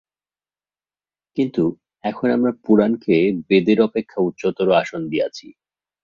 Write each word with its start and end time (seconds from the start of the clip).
কিন্তু 1.37 1.63
এখন 2.03 2.27
আমরা 2.31 2.51
পুরাণকে 2.63 3.15
বেদের 3.49 3.79
অপেক্ষা 3.81 4.19
উচ্চতর 4.21 4.67
আসন 4.73 5.01
দিয়াছি। 5.09 5.47